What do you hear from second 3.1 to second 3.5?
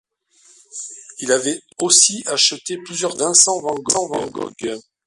tableaux de